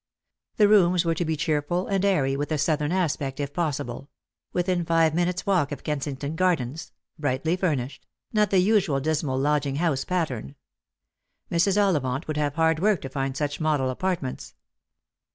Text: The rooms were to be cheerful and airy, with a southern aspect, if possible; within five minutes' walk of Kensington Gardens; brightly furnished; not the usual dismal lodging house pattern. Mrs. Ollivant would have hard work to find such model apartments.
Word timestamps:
The 0.57 0.67
rooms 0.67 1.05
were 1.05 1.13
to 1.13 1.23
be 1.23 1.37
cheerful 1.37 1.85
and 1.85 2.03
airy, 2.03 2.35
with 2.35 2.51
a 2.51 2.57
southern 2.57 2.91
aspect, 2.91 3.39
if 3.39 3.53
possible; 3.53 4.09
within 4.51 4.83
five 4.83 5.13
minutes' 5.13 5.45
walk 5.45 5.71
of 5.71 5.83
Kensington 5.83 6.35
Gardens; 6.35 6.91
brightly 7.19 7.55
furnished; 7.55 8.07
not 8.33 8.49
the 8.49 8.57
usual 8.57 8.99
dismal 8.99 9.37
lodging 9.37 9.75
house 9.75 10.03
pattern. 10.03 10.55
Mrs. 11.51 11.79
Ollivant 11.79 12.27
would 12.27 12.37
have 12.37 12.55
hard 12.55 12.79
work 12.79 13.01
to 13.01 13.09
find 13.09 13.37
such 13.37 13.59
model 13.61 13.91
apartments. 13.91 14.55